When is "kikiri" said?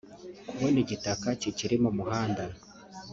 1.41-1.75